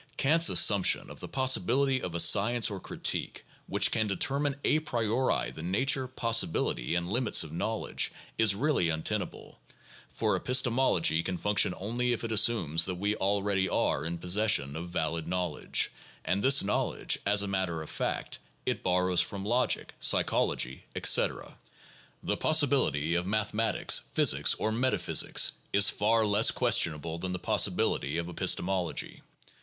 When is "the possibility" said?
1.19-2.01, 22.23-23.13, 27.33-28.17